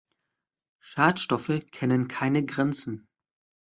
Schadstoffe 0.79 1.61
kennen 1.69 2.07
keine 2.07 2.43
Grenzen. 2.43 3.07